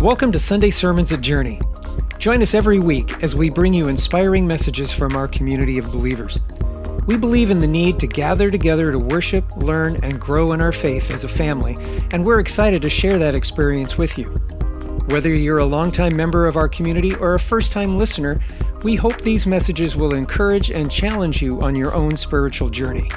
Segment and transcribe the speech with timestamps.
[0.00, 1.60] Welcome to Sunday Sermons at Journey.
[2.18, 6.38] Join us every week as we bring you inspiring messages from our community of believers.
[7.06, 10.70] We believe in the need to gather together to worship, learn, and grow in our
[10.70, 11.76] faith as a family,
[12.12, 14.26] and we're excited to share that experience with you.
[15.08, 18.40] Whether you're a longtime member of our community or a first time listener,
[18.84, 23.10] we hope these messages will encourage and challenge you on your own spiritual journey.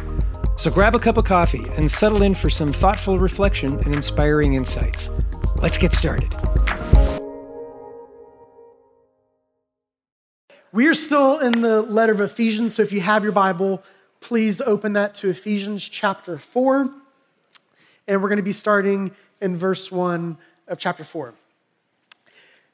[0.57, 4.55] So grab a cup of coffee and settle in for some thoughtful reflection and inspiring
[4.55, 5.11] insights.
[5.61, 6.33] Let's get started.
[10.71, 13.83] We are still in the letter of Ephesians, so if you have your Bible,
[14.21, 16.89] please open that to Ephesians chapter 4.
[18.07, 20.35] And we're going to be starting in verse 1
[20.67, 21.35] of chapter 4.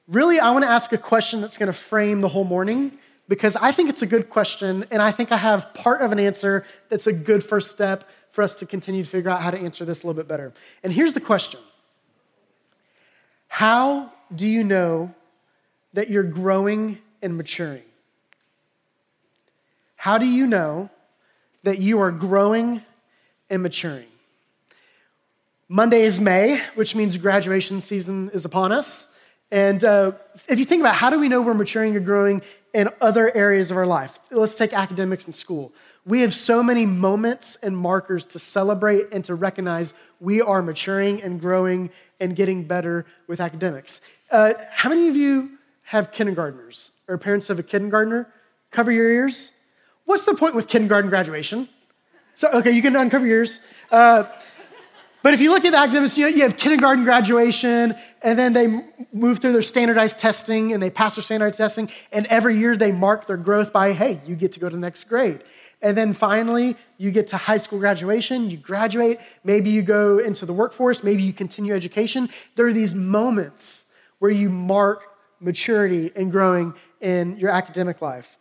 [0.07, 2.93] Really, I want to ask a question that's going to frame the whole morning
[3.27, 6.19] because I think it's a good question, and I think I have part of an
[6.19, 9.57] answer that's a good first step for us to continue to figure out how to
[9.57, 10.53] answer this a little bit better.
[10.83, 11.59] And here's the question
[13.57, 15.15] How do you know
[15.93, 17.81] that you're growing and maturing?
[19.95, 20.91] How do you know
[21.63, 22.83] that you are growing
[23.49, 24.09] and maturing?
[25.67, 29.07] Monday is May, which means graduation season is upon us.
[29.49, 30.11] And uh,
[30.47, 32.43] if you think about how do we know we're maturing or growing
[32.75, 35.73] in other areas of our life, let's take academics and school.
[36.07, 41.21] We have so many moments and markers to celebrate and to recognize we are maturing
[41.21, 43.99] and growing and getting better with academics.
[44.31, 48.31] Uh, how many of you have kindergartners or parents of a kindergartner?
[48.71, 49.51] Cover your ears.
[50.05, 51.67] What's the point with kindergarten graduation?
[52.35, 53.59] So, okay, you can uncover your ears.
[53.91, 54.23] Uh,
[55.23, 58.53] but if you look at the academics, you, know, you have kindergarten graduation, and then
[58.53, 62.77] they move through their standardized testing and they pass their standardized testing, and every year
[62.77, 65.43] they mark their growth by, hey, you get to go to the next grade.
[65.81, 70.45] And then finally, you get to high school graduation, you graduate, maybe you go into
[70.45, 72.29] the workforce, maybe you continue education.
[72.55, 73.85] There are these moments
[74.19, 75.03] where you mark
[75.39, 78.37] maturity and growing in your academic life.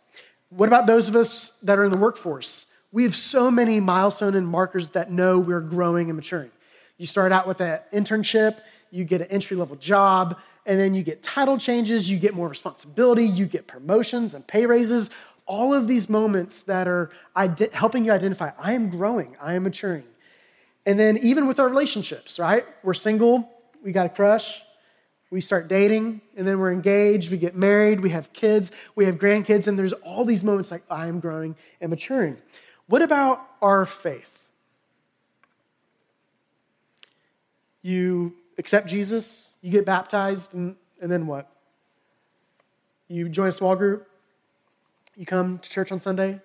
[0.49, 2.65] What about those of us that are in the workforce?
[2.91, 6.51] We have so many milestone and markers that know we're growing and maturing.
[6.97, 8.59] You start out with an internship,
[8.89, 12.47] you get an entry level job, and then you get title changes, you get more
[12.47, 15.09] responsibility, you get promotions and pay raises.
[15.47, 17.09] All of these moments that are
[17.73, 20.03] helping you identify, I am growing, I am maturing.
[20.85, 22.65] And then even with our relationships, right?
[22.83, 23.49] We're single,
[23.83, 24.61] we got a crush,
[25.29, 29.17] we start dating, and then we're engaged, we get married, we have kids, we have
[29.17, 32.37] grandkids, and there's all these moments like, I am growing and maturing.
[32.87, 34.47] What about our faith?
[37.81, 41.49] You accept Jesus, you get baptized, and, and then what?
[43.09, 44.06] You join a small group,
[45.17, 46.39] you come to church on Sunday.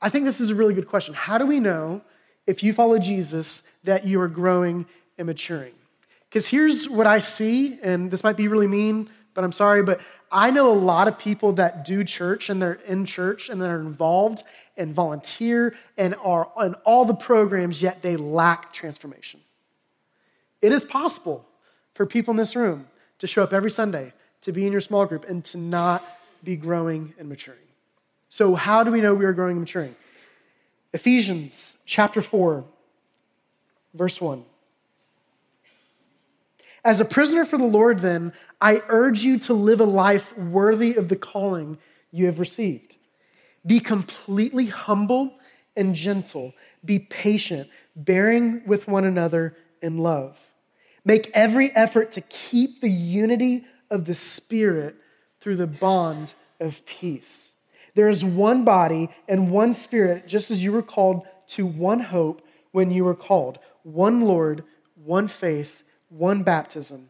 [0.00, 1.14] I think this is a really good question.
[1.14, 2.00] How do we know
[2.46, 4.86] if you follow Jesus that you are growing
[5.18, 5.74] and maturing?
[6.28, 10.00] Because here's what I see, and this might be really mean, but I'm sorry, but
[10.30, 13.80] I know a lot of people that do church and they're in church and they're
[13.80, 14.42] involved
[14.78, 19.40] and volunteer and are on all the programs, yet they lack transformation.
[20.62, 21.46] It is possible
[21.92, 22.88] for people in this room
[23.18, 26.02] to show up every Sunday, to be in your small group, and to not
[26.42, 27.58] be growing and maturing.
[28.28, 29.94] So, how do we know we are growing and maturing?
[30.92, 32.64] Ephesians chapter 4,
[33.94, 34.44] verse 1.
[36.84, 40.94] As a prisoner for the Lord, then, I urge you to live a life worthy
[40.94, 41.78] of the calling
[42.10, 42.96] you have received.
[43.64, 45.34] Be completely humble
[45.76, 46.54] and gentle.
[46.84, 50.38] Be patient, bearing with one another in love.
[51.04, 54.96] Make every effort to keep the unity of the Spirit
[55.42, 57.56] through the bond of peace.
[57.94, 62.40] There is one body and one Spirit, just as you were called to one hope
[62.70, 64.64] when you were called, one Lord,
[64.94, 65.82] one faith
[66.12, 67.08] one baptism,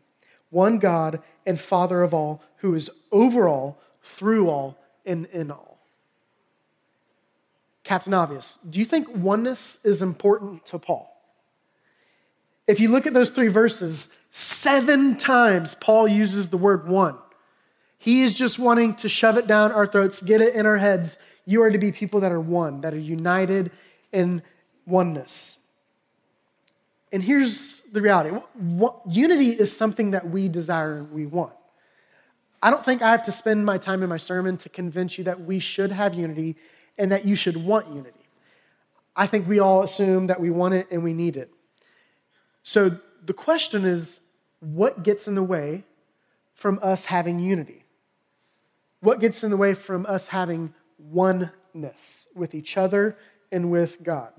[0.50, 5.78] one God and Father of all, who is over all, through all, and in all.
[7.82, 11.08] Captain Obvious, do you think oneness is important to Paul?
[12.68, 17.16] If you look at those three verses, seven times Paul uses the word one.
[18.02, 21.18] He is just wanting to shove it down our throats, get it in our heads.
[21.46, 23.70] You are to be people that are one, that are united
[24.10, 24.42] in
[24.84, 25.58] oneness.
[27.12, 28.36] And here's the reality
[29.08, 31.52] unity is something that we desire and we want.
[32.60, 35.22] I don't think I have to spend my time in my sermon to convince you
[35.22, 36.56] that we should have unity
[36.98, 38.26] and that you should want unity.
[39.14, 41.52] I think we all assume that we want it and we need it.
[42.64, 44.18] So the question is
[44.58, 45.84] what gets in the way
[46.52, 47.81] from us having unity?
[49.02, 53.16] What gets in the way from us having oneness with each other
[53.50, 54.32] and with God?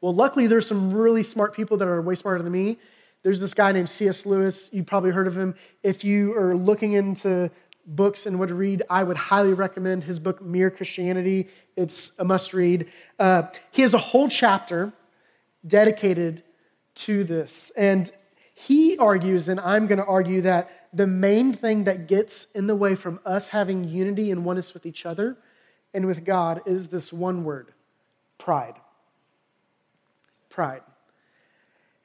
[0.00, 2.78] Well, luckily, there's some really smart people that are way smarter than me
[3.24, 4.24] There's this guy named C.S.
[4.24, 4.68] Lewis.
[4.70, 5.56] You've probably heard of him.
[5.82, 7.50] If you are looking into
[7.84, 11.48] books and to read, I would highly recommend his book, Mere Christianity.
[11.76, 12.86] It's a must read.
[13.18, 14.92] Uh, he has a whole chapter
[15.66, 16.44] dedicated
[17.06, 17.72] to this.
[17.76, 18.12] And
[18.54, 22.76] he argues, and I'm going to argue, that the main thing that gets in the
[22.76, 25.36] way from us having unity and oneness with each other
[25.92, 27.72] and with God is this one word
[28.38, 28.74] pride.
[30.48, 30.82] Pride.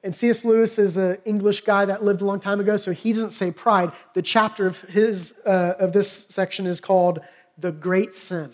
[0.03, 0.45] And C.S.
[0.45, 3.51] Lewis is an English guy that lived a long time ago, so he doesn't say
[3.51, 3.91] pride.
[4.13, 7.19] The chapter of, his, uh, of this section is called
[7.57, 8.53] The Great Sin.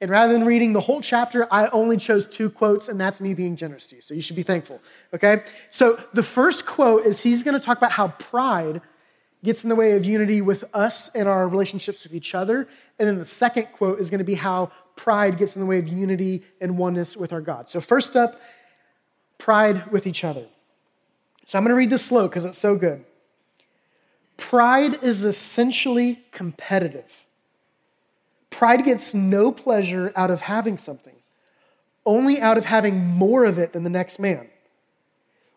[0.00, 3.32] And rather than reading the whole chapter, I only chose two quotes, and that's me
[3.32, 4.02] being generous to you.
[4.02, 4.80] So you should be thankful.
[5.14, 5.42] Okay?
[5.70, 8.82] So the first quote is he's going to talk about how pride
[9.42, 12.68] gets in the way of unity with us and our relationships with each other.
[12.98, 15.78] And then the second quote is going to be how pride gets in the way
[15.78, 17.68] of unity and oneness with our God.
[17.68, 18.40] So, first up,
[19.38, 20.46] pride with each other.
[21.44, 23.04] So I'm going to read this slow because it's so good.
[24.36, 27.25] Pride is essentially competitive.
[28.50, 31.16] Pride gets no pleasure out of having something,
[32.04, 34.48] only out of having more of it than the next man.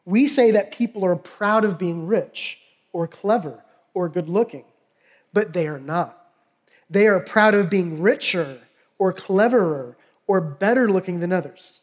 [0.06, 2.60] We say that people are proud of being rich
[2.92, 3.64] or clever
[3.94, 4.66] or good looking,
[5.34, 6.16] but they are not.
[6.90, 8.60] They are proud of being richer
[8.98, 9.96] or cleverer
[10.28, 11.82] or better looking than others.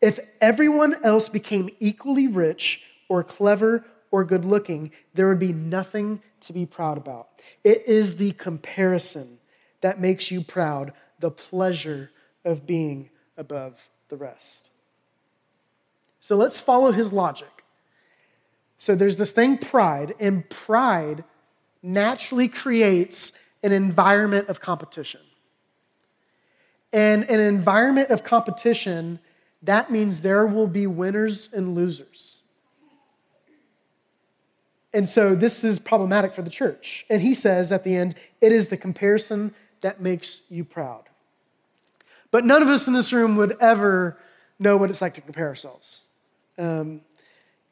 [0.00, 6.22] If everyone else became equally rich or clever or good looking, there would be nothing
[6.40, 7.28] to be proud about.
[7.62, 9.38] It is the comparison
[9.82, 12.10] that makes you proud, the pleasure
[12.44, 14.70] of being above the rest.
[16.20, 17.64] So let's follow his logic.
[18.78, 21.24] So there's this thing, pride, and pride
[21.82, 23.32] naturally creates
[23.62, 25.20] an environment of competition.
[26.92, 29.20] And an environment of competition
[29.62, 32.40] that means there will be winners and losers.
[34.92, 37.06] And so this is problematic for the church.
[37.08, 41.04] And he says at the end, it is the comparison that makes you proud.
[42.30, 44.18] But none of us in this room would ever
[44.58, 46.02] know what it's like to compare ourselves.
[46.58, 47.02] Um,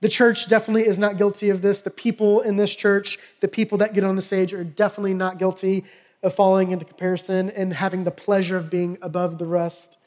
[0.00, 1.80] the church definitely is not guilty of this.
[1.80, 5.38] The people in this church, the people that get on the stage, are definitely not
[5.38, 5.84] guilty
[6.22, 9.98] of falling into comparison and having the pleasure of being above the rest.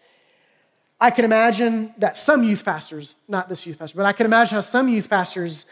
[0.99, 4.55] I can imagine that some youth pastors, not this youth pastor, but I can imagine
[4.55, 5.65] how some youth pastors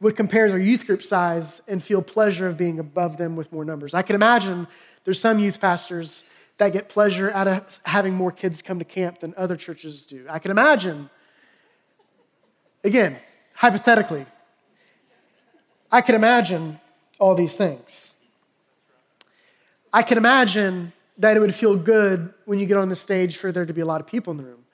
[0.00, 3.64] would compare their youth group size and feel pleasure of being above them with more
[3.64, 3.94] numbers.
[3.94, 4.68] I can imagine
[5.08, 6.22] there's some youth pastors
[6.58, 10.26] that get pleasure out of having more kids come to camp than other churches do.
[10.28, 11.08] I can imagine,
[12.84, 13.16] again,
[13.54, 14.26] hypothetically,
[15.90, 16.78] I can imagine
[17.18, 18.16] all these things.
[19.94, 23.50] I can imagine that it would feel good when you get on the stage for
[23.50, 24.66] there to be a lot of people in the room.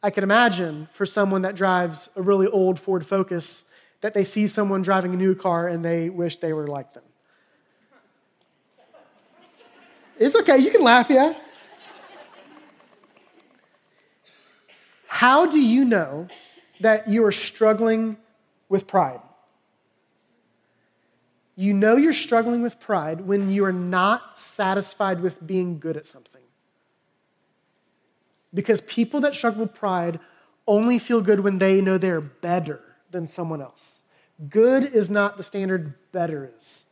[0.00, 3.64] I can imagine for someone that drives a really old Ford Focus
[4.00, 7.02] that they see someone driving a new car and they wish they were like them.
[10.22, 11.34] It's okay, you can laugh, yeah?
[15.08, 16.28] How do you know
[16.80, 18.16] that you are struggling
[18.68, 19.20] with pride?
[21.56, 26.06] You know you're struggling with pride when you are not satisfied with being good at
[26.06, 26.42] something.
[28.54, 30.20] Because people that struggle with pride
[30.68, 32.80] only feel good when they know they're better
[33.10, 34.02] than someone else.
[34.48, 36.86] Good is not the standard, better is.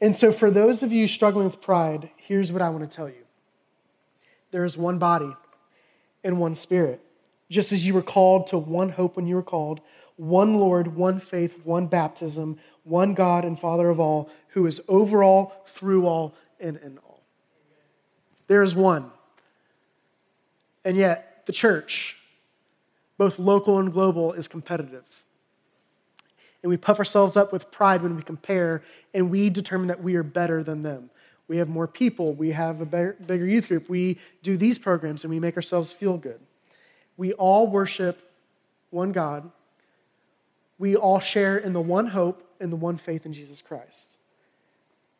[0.00, 3.08] And so, for those of you struggling with pride, here's what I want to tell
[3.08, 3.24] you
[4.50, 5.34] there is one body
[6.24, 7.00] and one spirit.
[7.50, 9.80] Just as you were called to one hope when you were called,
[10.16, 15.22] one Lord, one faith, one baptism, one God and Father of all, who is over
[15.22, 17.22] all, through all, and in all.
[18.48, 19.10] There is one.
[20.84, 22.16] And yet, the church,
[23.16, 25.04] both local and global, is competitive.
[26.62, 28.82] And we puff ourselves up with pride when we compare,
[29.14, 31.10] and we determine that we are better than them.
[31.46, 35.24] We have more people, we have a better, bigger youth group, we do these programs,
[35.24, 36.40] and we make ourselves feel good.
[37.16, 38.20] We all worship
[38.90, 39.50] one God.
[40.78, 44.16] We all share in the one hope and the one faith in Jesus Christ.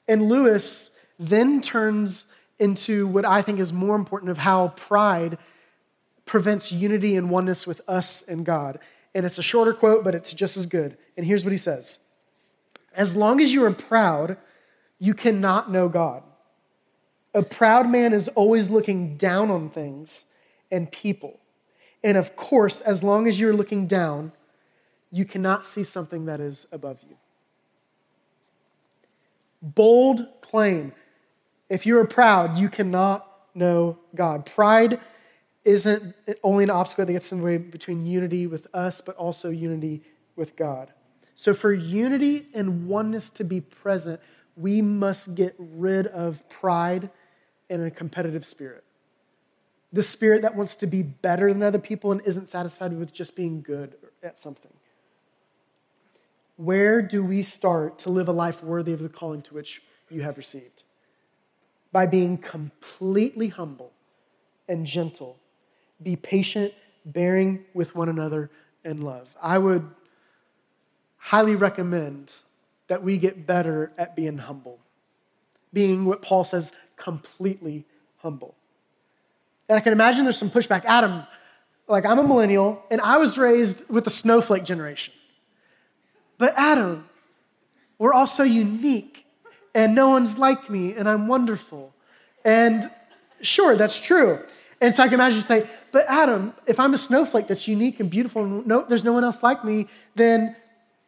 [0.07, 2.27] And Lewis then turns
[2.59, 5.39] into what I think is more important of how pride
[6.25, 8.79] prevents unity and oneness with us and God.
[9.15, 10.97] And it's a shorter quote, but it's just as good.
[11.17, 11.99] And here's what he says
[12.95, 14.37] As long as you are proud,
[14.99, 16.23] you cannot know God.
[17.35, 20.25] A proud man is always looking down on things
[20.71, 21.41] and people.
[22.03, 24.33] And of course, as long as you're looking down,
[25.11, 27.17] you cannot see something that is above you.
[29.61, 30.93] Bold claim.
[31.69, 34.47] If you are proud, you cannot know God.
[34.47, 35.01] Pride
[35.65, 39.51] isn't only an obstacle that gets in the way between unity with us, but also
[39.51, 40.03] unity
[40.37, 40.93] with God.
[41.35, 44.21] So, for unity and oneness to be present,
[44.57, 47.11] we must get rid of pride
[47.71, 48.85] and a competitive spirit.
[49.93, 53.37] The spirit that wants to be better than other people and isn't satisfied with just
[53.37, 54.73] being good at something.
[56.57, 60.23] Where do we start to live a life worthy of the calling to which you
[60.23, 60.83] have received?
[61.93, 63.93] By being completely humble
[64.69, 65.39] and gentle.
[66.03, 66.73] Be patient,
[67.05, 68.51] bearing with one another
[68.85, 69.29] in love.
[69.43, 69.89] I would
[71.17, 72.33] highly recommend
[72.87, 74.79] that we get better at being humble,
[75.73, 77.85] being what Paul says, completely
[78.19, 78.55] humble.
[79.69, 80.85] And I can imagine there's some pushback.
[80.85, 81.25] Adam,
[81.87, 85.13] like I'm a millennial, and I was raised with the snowflake generation.
[86.39, 87.09] But Adam,
[87.99, 89.27] we're all so unique,
[89.75, 91.93] and no one's like me, and I'm wonderful.
[92.45, 92.91] And
[93.41, 94.45] sure, that's true.
[94.81, 97.99] And so I can imagine you say, but Adam, if I'm a snowflake that's unique
[98.01, 100.55] and beautiful, and no, there's no one else like me, then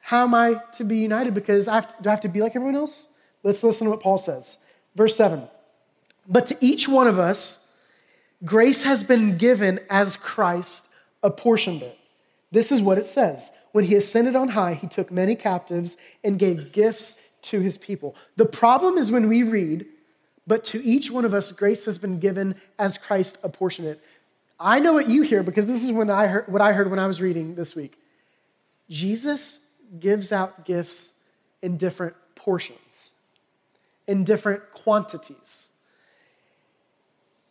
[0.01, 1.35] how am I to be united?
[1.35, 3.07] Because I to, do I have to be like everyone else?
[3.43, 4.59] Let's listen to what Paul says.
[4.97, 5.49] Verse 7.
[6.29, 7.59] But to each one of us,
[8.45, 10.89] grace has been given as Christ
[11.23, 11.99] apportioned it.
[12.51, 13.53] This is what it says.
[13.73, 18.17] When he ascended on high, he took many captives and gave gifts to his people.
[18.37, 19.87] The problem is when we read,
[20.51, 24.01] but to each one of us, grace has been given as Christ apportioned it.
[24.59, 26.99] I know what you hear because this is when I heard, what I heard when
[26.99, 27.97] I was reading this week.
[28.89, 29.61] Jesus
[30.01, 31.13] gives out gifts
[31.63, 33.13] in different portions,
[34.09, 35.69] in different quantities.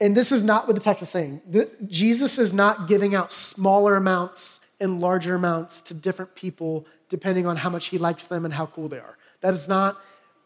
[0.01, 1.41] And this is not what the text is saying.
[1.50, 7.48] The, Jesus is not giving out smaller amounts and larger amounts to different people depending
[7.48, 9.18] on how much he likes them and how cool they are.
[9.39, 9.98] That is not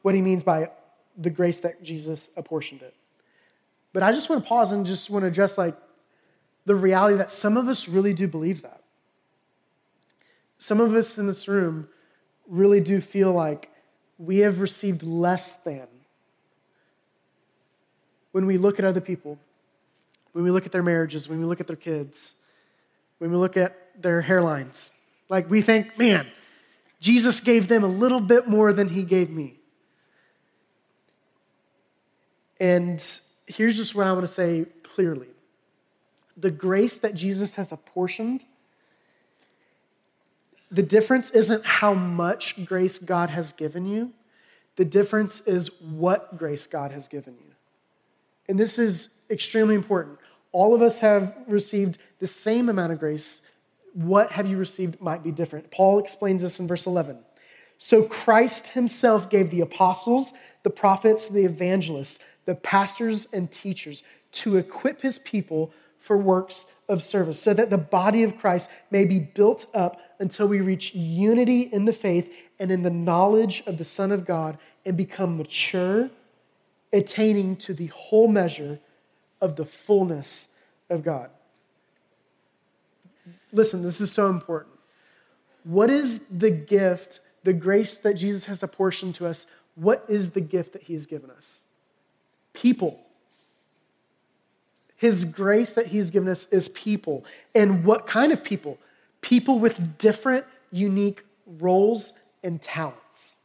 [0.04, 0.70] what he means by
[1.18, 2.94] the grace that Jesus apportioned it.
[3.94, 5.76] But I just want to pause and just want to address like
[6.66, 8.82] the reality that some of us really do believe that.
[10.58, 11.90] Some of us in this room
[12.48, 13.70] really do feel like
[14.18, 15.88] we have received less than
[18.32, 19.38] when we look at other people,
[20.32, 22.34] when we look at their marriages, when we look at their kids,
[23.20, 24.94] when we look at their hairlines.
[25.30, 26.28] Like we think, man,
[27.00, 29.60] Jesus gave them a little bit more than he gave me.
[32.64, 33.04] And
[33.46, 35.28] here's just what I want to say clearly
[36.38, 38.46] the grace that Jesus has apportioned
[40.72, 44.12] the difference isn't how much grace God has given you,
[44.76, 47.54] the difference is what grace God has given you.
[48.50, 50.18] And this is extremely important.
[50.52, 53.44] All of us have received the same amount of grace.
[53.94, 55.70] What have you received might be different.
[55.70, 57.20] Paul explains this in verse 11.
[57.78, 64.58] So Christ himself gave the apostles, the prophets, the evangelists, the pastors, and teachers to
[64.58, 69.20] equip his people for works of service, so that the body of Christ may be
[69.20, 73.86] built up until we reach unity in the faith and in the knowledge of the
[73.86, 76.10] Son of God and become mature,
[76.92, 78.80] attaining to the whole measure
[79.40, 80.50] of the fullness
[80.90, 81.30] of God.
[83.52, 84.74] Listen, this is so important.
[85.64, 89.46] What is the gift, the grace that Jesus has apportioned to us?
[89.76, 91.63] What is the gift that He has given us?
[92.54, 93.00] People.
[94.96, 97.26] His grace that He's given us is people.
[97.54, 98.78] And what kind of people?
[99.22, 103.38] People with different, unique roles and talents.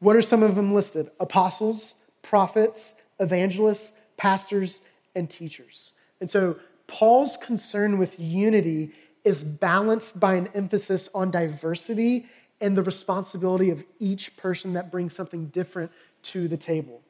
[0.00, 1.10] What are some of them listed?
[1.18, 4.80] Apostles, prophets, evangelists, pastors,
[5.14, 5.92] and teachers.
[6.20, 8.92] And so Paul's concern with unity
[9.24, 12.26] is balanced by an emphasis on diversity
[12.60, 17.02] and the responsibility of each person that brings something different to the table.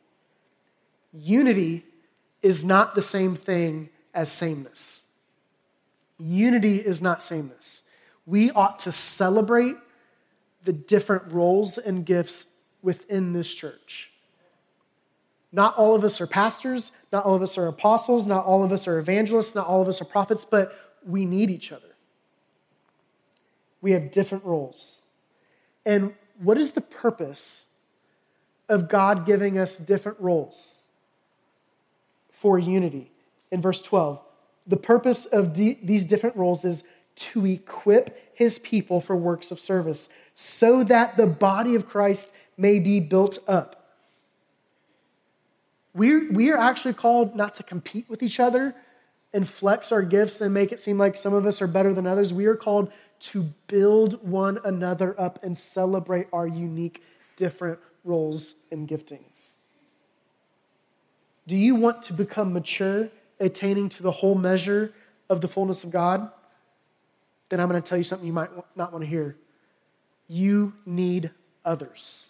[1.12, 1.84] Unity
[2.42, 5.02] is not the same thing as sameness.
[6.18, 7.82] Unity is not sameness.
[8.26, 9.76] We ought to celebrate
[10.64, 12.46] the different roles and gifts
[12.82, 14.10] within this church.
[15.50, 18.70] Not all of us are pastors, not all of us are apostles, not all of
[18.70, 20.74] us are evangelists, not all of us are prophets, but
[21.06, 21.94] we need each other.
[23.80, 25.02] We have different roles.
[25.86, 27.66] And what is the purpose
[28.68, 30.78] of God giving us different roles?
[32.38, 33.10] for unity.
[33.50, 34.20] In verse 12,
[34.66, 36.84] the purpose of these different roles is
[37.16, 42.78] to equip his people for works of service so that the body of Christ may
[42.78, 43.96] be built up.
[45.94, 48.74] We're, we are actually called not to compete with each other
[49.32, 52.06] and flex our gifts and make it seem like some of us are better than
[52.06, 52.32] others.
[52.32, 57.02] We are called to build one another up and celebrate our unique,
[57.34, 59.54] different roles and giftings.
[61.46, 64.92] Do you want to become mature, attaining to the whole measure
[65.30, 66.30] of the fullness of God?
[67.48, 69.36] then I'm going to tell you something you might not want to hear.
[70.26, 71.30] You need
[71.64, 72.28] others.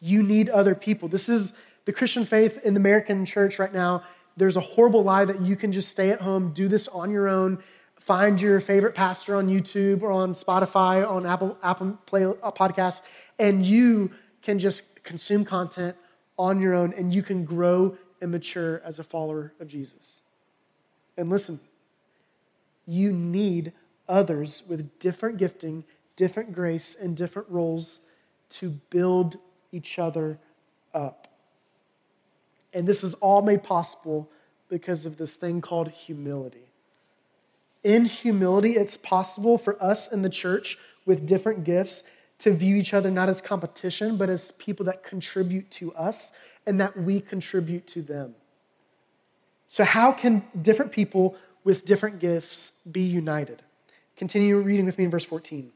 [0.00, 1.08] You need other people.
[1.08, 1.52] This is
[1.84, 4.02] the Christian faith in the American church right now.
[4.36, 7.28] There's a horrible lie that you can just stay at home, do this on your
[7.28, 7.62] own,
[7.98, 13.02] find your favorite pastor on YouTube or on Spotify, on Apple, Apple Play uh, Podcasts,
[13.40, 15.96] and you can just consume content
[16.38, 20.20] on your own and you can grow and mature as a follower of Jesus.
[21.16, 21.58] And listen,
[22.86, 23.72] you need
[24.08, 25.84] others with different gifting,
[26.16, 28.02] different grace, and different roles
[28.50, 29.38] to build
[29.72, 30.38] each other
[30.92, 31.28] up.
[32.74, 34.28] And this is all made possible
[34.68, 36.68] because of this thing called humility.
[37.82, 42.02] In humility, it's possible for us in the church with different gifts
[42.40, 46.32] to view each other not as competition, but as people that contribute to us
[46.66, 48.34] and that we contribute to them.
[49.68, 53.62] So, how can different people with different gifts be united?
[54.16, 55.70] Continue reading with me in verse 14.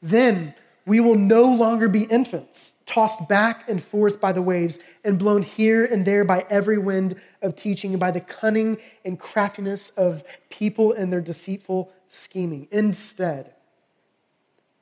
[0.00, 0.54] Then
[0.86, 5.42] we will no longer be infants, tossed back and forth by the waves and blown
[5.42, 10.24] here and there by every wind of teaching and by the cunning and craftiness of
[10.48, 12.68] people and their deceitful scheming.
[12.70, 13.52] Instead,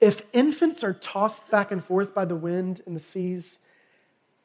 [0.00, 3.58] If infants are tossed back and forth by the wind and the seas,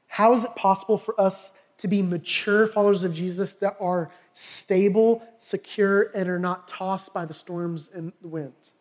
[0.08, 5.24] how is it possible for us to be mature followers of Jesus that are stable,
[5.40, 8.72] secure, and are not tossed by the storms and the wind?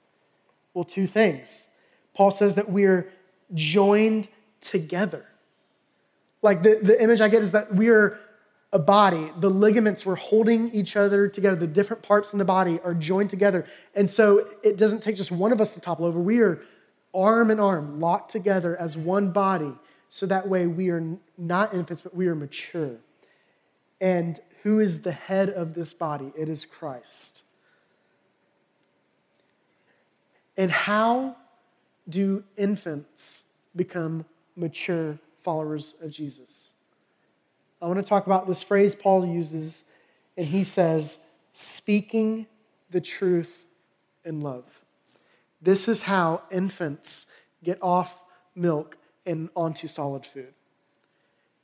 [0.75, 1.69] Well, two things.
[2.15, 3.11] Paul says that we're
[3.55, 4.29] joined
[4.61, 5.27] together.
[6.43, 8.19] Like the, the image I get is that we're
[8.73, 9.33] a body.
[9.39, 11.57] The ligaments were holding each other together.
[11.57, 13.67] The different parts in the body are joined together.
[13.95, 16.21] And so it doesn't take just one of us to topple over.
[16.21, 16.63] We are
[17.13, 19.73] arm in arm, locked together as one body.
[20.09, 22.97] So that way we are not infants, but we are mature.
[24.01, 26.33] And who is the head of this body?
[26.37, 27.43] It is Christ.
[30.57, 31.37] And how
[32.09, 36.70] do infants become mature followers of Jesus?
[37.81, 39.85] I want to talk about this phrase Paul uses,
[40.37, 41.19] and he says,
[41.53, 42.47] speaking
[42.91, 43.65] the truth
[44.25, 44.65] in love.
[45.63, 47.27] This is how infants
[47.63, 48.23] get off
[48.55, 50.53] milk and onto solid food.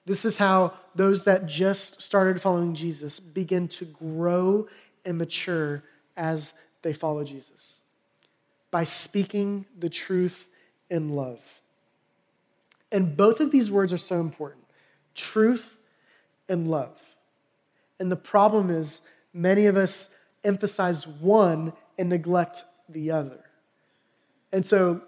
[0.05, 4.69] This is how those that just started following Jesus begin to grow
[5.05, 5.83] and mature
[6.17, 7.81] as they follow Jesus
[8.71, 10.49] by speaking the truth
[10.91, 11.41] in love.
[12.93, 14.65] And both of these words are so important
[15.15, 15.76] truth
[16.49, 16.99] and love.
[17.99, 19.01] And the problem is,
[19.33, 20.11] many of us
[20.45, 23.45] emphasize one and neglect the other.
[24.53, 25.03] And so,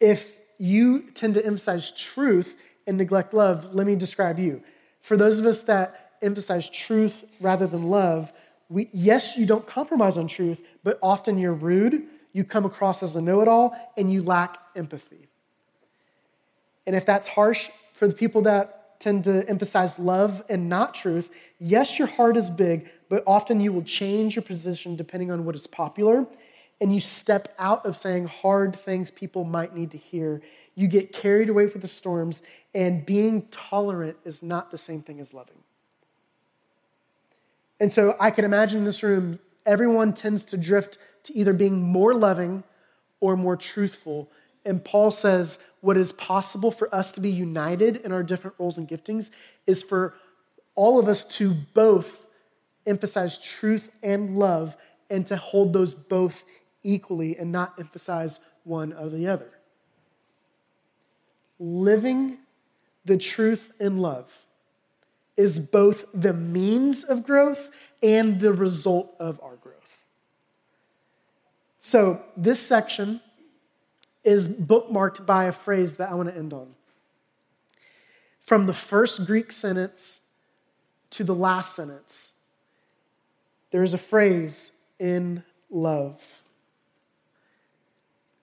[0.00, 4.62] if you tend to emphasize truth and neglect love, let me describe you.
[5.00, 8.32] For those of us that emphasize truth rather than love,
[8.68, 13.16] we, yes, you don't compromise on truth, but often you're rude you come across as
[13.16, 15.28] a know it all and you lack empathy.
[16.86, 21.30] And if that's harsh for the people that tend to emphasize love and not truth,
[21.58, 25.54] yes, your heart is big, but often you will change your position depending on what
[25.54, 26.26] is popular.
[26.80, 30.40] And you step out of saying hard things people might need to hear.
[30.76, 32.40] You get carried away with the storms,
[32.72, 35.56] and being tolerant is not the same thing as loving.
[37.80, 41.82] And so I can imagine in this room, everyone tends to drift to either being
[41.82, 42.62] more loving
[43.20, 44.30] or more truthful.
[44.68, 48.76] And Paul says what is possible for us to be united in our different roles
[48.76, 49.30] and giftings
[49.66, 50.14] is for
[50.74, 52.20] all of us to both
[52.86, 54.76] emphasize truth and love
[55.08, 56.44] and to hold those both
[56.82, 59.50] equally and not emphasize one or the other.
[61.58, 62.36] Living
[63.06, 64.30] the truth in love
[65.38, 67.70] is both the means of growth
[68.02, 70.04] and the result of our growth.
[71.80, 73.22] So, this section
[74.28, 76.74] is bookmarked by a phrase that I want to end on.
[78.42, 80.20] From the first Greek sentence
[81.10, 82.34] to the last sentence,
[83.70, 86.22] there is a phrase in love.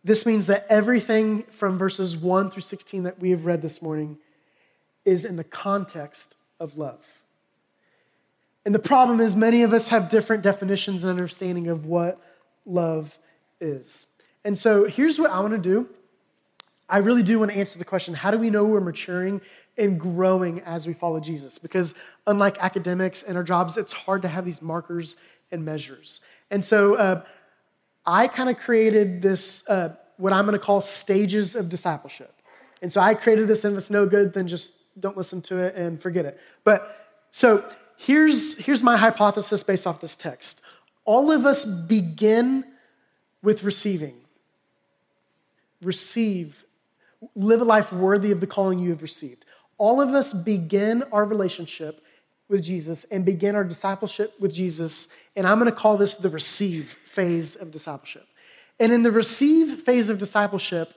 [0.04, 4.17] This means that everything from verses 1 through 16 that we have read this morning
[5.06, 7.06] is in the context of love.
[8.65, 12.19] And the problem is, many of us have different definitions and understanding of what
[12.65, 13.19] love
[13.62, 14.08] is.
[14.45, 15.89] And so here's what I want to do.
[16.88, 19.41] I really do want to answer the question how do we know we're maturing
[19.77, 21.58] and growing as we follow Jesus?
[21.58, 21.95] Because
[22.27, 25.15] unlike academics and our jobs, it's hard to have these markers
[25.51, 26.21] and measures.
[26.51, 27.23] And so uh,
[28.05, 32.31] I kind of created this, uh, what I'm going to call stages of discipleship.
[32.84, 35.58] And so I created this, and if it's no good, then just don't listen to
[35.58, 36.39] it and forget it.
[36.63, 40.62] But so here's, here's my hypothesis based off this text.
[41.03, 42.63] All of us begin
[43.41, 44.21] with receiving.
[45.81, 46.65] Receive.
[47.35, 49.45] Live a life worthy of the calling you have received.
[49.77, 52.01] All of us begin our relationship
[52.47, 55.07] with Jesus and begin our discipleship with Jesus.
[55.35, 58.27] And I'm going to call this the receive phase of discipleship.
[58.79, 60.93] And in the receive phase of discipleship,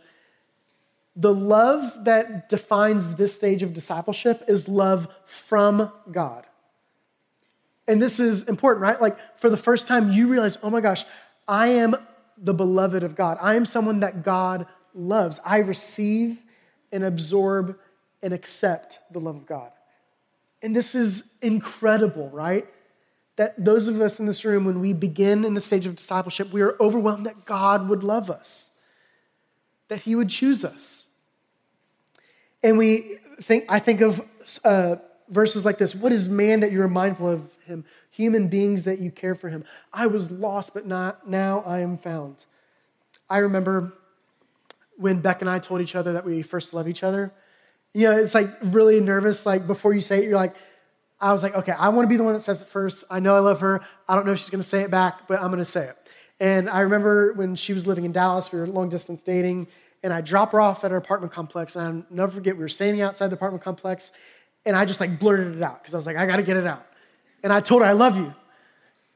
[1.17, 6.47] the love that defines this stage of discipleship is love from God.
[7.89, 9.01] And this is important, right?
[9.01, 11.05] Like for the first time, you realize, oh my gosh,
[11.49, 11.97] I am
[12.41, 13.39] the beloved of God.
[13.41, 15.41] I am someone that God loves.
[15.45, 16.39] I receive
[16.93, 17.79] and absorb
[18.23, 19.71] and accept the love of God.
[20.63, 22.67] And this is incredible, right?
[23.37, 26.53] That those of us in this room, when we begin in the stage of discipleship,
[26.53, 28.73] we are overwhelmed that God would love us,
[29.89, 31.07] that He would choose us.
[32.63, 34.25] And we think, I think of
[34.65, 34.97] uh,
[35.29, 37.85] verses like this What is man that you are mindful of him?
[38.19, 39.63] Human beings that you care for him.
[39.93, 42.47] I was lost, but not, now I am found.
[43.31, 43.93] I remember
[44.97, 47.33] when Beck and I told each other that we first love each other.
[47.95, 49.47] You know, it's like really nervous.
[49.47, 50.57] Like before you say it, you're like,
[51.21, 53.05] I was like, okay, I want to be the one that says it first.
[53.09, 53.83] I know I love her.
[54.09, 55.87] I don't know if she's going to say it back, but I'm going to say
[55.87, 55.97] it.
[56.41, 59.69] And I remember when she was living in Dallas, we were long distance dating,
[60.03, 61.77] and I dropped her off at her apartment complex.
[61.77, 64.11] And I'll never forget, we were standing outside the apartment complex,
[64.67, 66.57] and I just like blurted it out because I was like, I got to get
[66.57, 66.85] it out.
[67.43, 68.35] And I told her, I love you.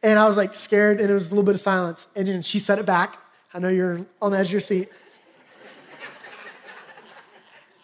[0.03, 2.07] And I was like scared, and it was a little bit of silence.
[2.17, 3.19] And then she said it back.
[3.55, 4.89] I know you're on the edge of your seat.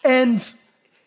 [0.03, 0.53] and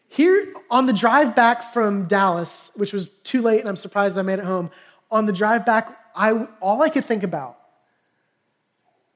[0.09, 4.23] here on the drive back from Dallas, which was too late, and I'm surprised I
[4.23, 4.71] made it home,
[5.11, 7.59] on the drive back, I, all I could think about,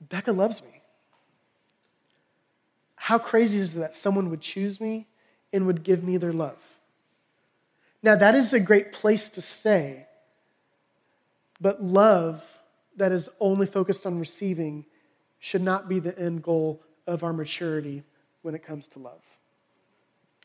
[0.01, 0.83] Becca loves me.
[2.97, 5.07] How crazy is it that someone would choose me
[5.53, 6.59] and would give me their love?
[8.03, 10.06] Now, that is a great place to stay,
[11.61, 12.43] but love
[12.97, 14.85] that is only focused on receiving
[15.39, 18.03] should not be the end goal of our maturity
[18.43, 19.23] when it comes to love.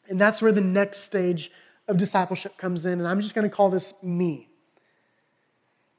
[0.10, 1.52] And that's where the next stage
[1.88, 3.00] of discipleship comes in.
[3.00, 4.50] And I'm just going to call this me.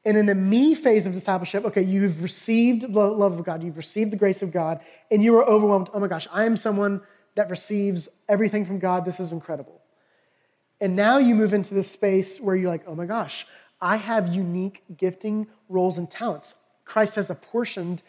[0.05, 3.77] And in the me phase of discipleship, okay, you've received the love of God, you've
[3.77, 5.91] received the grace of God, and you are overwhelmed.
[5.95, 7.03] Oh my gosh, I am someone
[7.37, 9.05] that receives everything from God.
[9.05, 9.81] This is incredible.
[10.81, 13.47] And now you move into this space where you're like, oh my gosh,
[13.83, 16.55] I have unique gifting, roles, and talents.
[16.85, 18.03] Christ has apportioned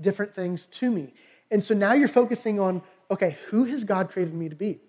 [0.00, 1.12] different things to me.
[1.50, 4.80] And so now you're focusing on, okay, who has God created me to be?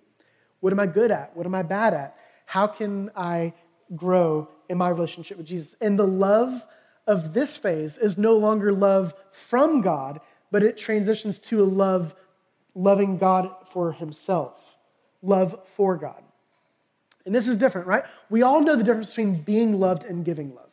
[0.59, 1.35] What am I good at?
[1.35, 2.15] What am I bad at?
[2.45, 3.53] How can I
[3.95, 5.75] grow in my relationship with Jesus?
[5.81, 6.63] And the love
[7.07, 10.19] of this phase is no longer love from God,
[10.51, 12.15] but it transitions to a love
[12.75, 14.53] loving God for himself,
[15.23, 16.23] love for God.
[17.27, 18.05] And this is different, right?
[18.29, 20.69] We all know the difference between being loved and giving love.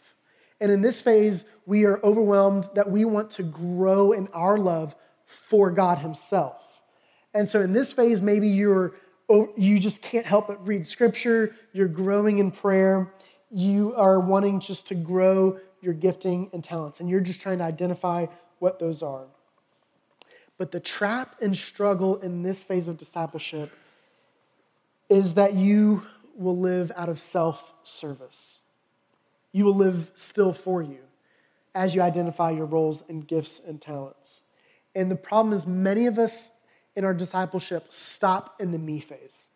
[0.61, 4.95] And in this phase, we are overwhelmed that we want to grow in our love
[5.27, 6.63] for God Himself.
[7.35, 8.95] And so in this phase, maybe you're
[9.29, 13.13] oh, you just can't help but read scripture, you're growing in prayer,
[13.51, 17.65] you are wanting just to grow your gifting and talents, and you're just trying to
[17.65, 18.27] identify
[18.61, 19.27] what those are.
[20.57, 23.73] But the trap and struggle in this phase of discipleship
[25.09, 26.05] is that you
[26.37, 28.61] will live out of self service.
[29.53, 30.99] You will live still for you
[31.75, 34.43] as you identify your roles and gifts and talents.
[34.95, 36.51] And the problem is, many of us
[36.97, 39.49] in our discipleship stop in the me phase.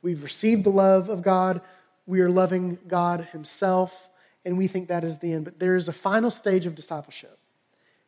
[0.00, 1.60] We've received the love of God,
[2.06, 4.08] we are loving God Himself,
[4.44, 5.44] and we think that is the end.
[5.44, 7.38] But there is a final stage of discipleship,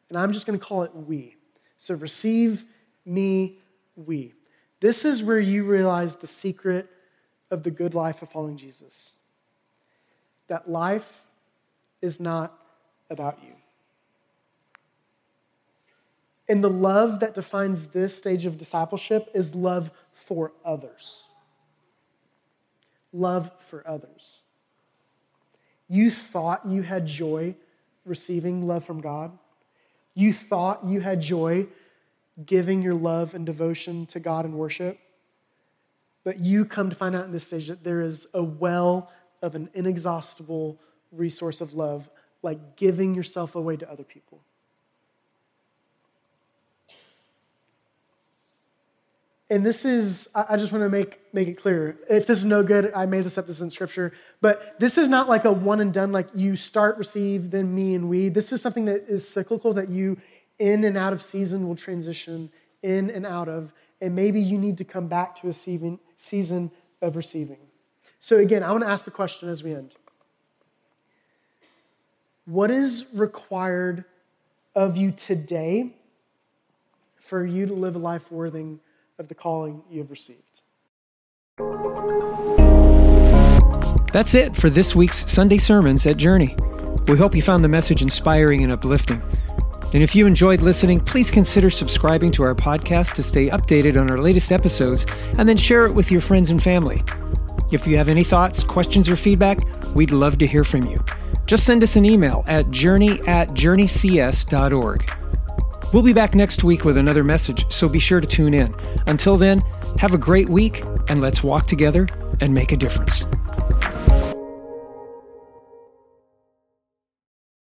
[0.09, 1.37] and I'm just going to call it we.
[1.79, 2.65] So receive
[3.05, 3.59] me,
[3.95, 4.33] we.
[4.81, 6.89] This is where you realize the secret
[7.51, 9.17] of the good life of following Jesus
[10.49, 11.23] that life
[12.03, 12.59] is not
[13.09, 13.55] about you.
[16.49, 21.29] And the love that defines this stage of discipleship is love for others.
[23.13, 24.43] Love for others.
[25.89, 27.55] You thought you had joy
[28.05, 29.39] receiving love from God.
[30.15, 31.67] You thought you had joy
[32.45, 34.99] giving your love and devotion to God and worship.
[36.25, 39.11] But you come to find out in this stage that there is a well
[39.43, 40.81] of an inexhaustible
[41.13, 42.09] resource of love,
[42.43, 44.41] like giving yourself away to other people.
[49.51, 51.97] and this is, I just want to make, make it clear.
[52.09, 54.13] If this is no good, I made this up, this is in scripture.
[54.41, 57.95] But this is not like a one and done, like you start, receive, then me
[57.95, 58.31] and we.
[58.31, 60.17] This is something that is cyclical that you,
[60.59, 62.51] in and out of season, will transition
[62.83, 63.73] in and out of.
[64.05, 67.57] And maybe you need to come back to a season of receiving.
[68.21, 69.97] So, again, I want to ask the question as we end
[72.45, 74.05] What is required
[74.75, 75.95] of you today
[77.17, 78.77] for you to live a life worthy
[79.19, 80.61] of the calling you have received.
[84.13, 86.55] That's it for this week's Sunday Sermons at Journey.
[87.09, 89.23] We hope you found the message inspiring and uplifting.
[89.95, 94.11] And if you enjoyed listening, please consider subscribing to our podcast to stay updated on
[94.11, 95.07] our latest episodes
[95.39, 97.03] and then share it with your friends and family.
[97.71, 99.61] If you have any thoughts, questions, or feedback,
[99.95, 101.03] we'd love to hear from you.
[101.47, 105.13] Just send us an email at journey at journeycs.org.
[105.93, 108.75] We'll be back next week with another message, so be sure to tune in.
[109.07, 109.61] Until then,
[109.99, 112.09] have a great week, and let's walk together
[112.41, 113.25] and make a difference.